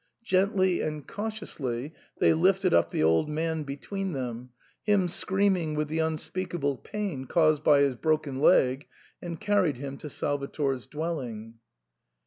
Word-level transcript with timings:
Gently 0.23 0.81
and 0.81 1.07
cautiously 1.07 1.93
they 2.19 2.33
lifted 2.33 2.73
up 2.73 2.89
the 2.89 3.03
old 3.03 3.29
man 3.29 3.61
between 3.61 4.13
them, 4.13 4.49
him 4.81 5.07
screaming 5.07 5.75
with 5.75 5.89
the 5.89 5.99
unspeakable 5.99 6.77
pain 6.77 7.25
caused 7.25 7.63
by 7.63 7.81
his 7.81 7.93
broken 7.93 8.39
leg, 8.39 8.87
and 9.21 9.39
carried 9.39 9.77
him 9.77 9.99
to 9.99 10.09
Salvator's 10.09 10.87
dwelling. 10.87 11.59